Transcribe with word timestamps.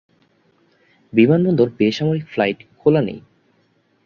বিমানবন্দর 1.13 1.67
বেসামরিক 1.79 2.25
ফ্লাইট 2.27 2.59
খোলা 2.79 3.01
নেই। 3.01 3.19